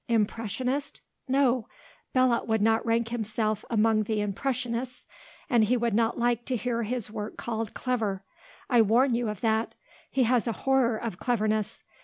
[0.07, 0.99] "Impressionist?
[1.27, 1.67] No;
[2.11, 5.05] Belot would not rank himself among the impressionists.
[5.47, 8.23] And he would not like to hear his work called clever;
[8.67, 9.75] I warn you of that.
[10.09, 11.83] He has a horror of cleverness.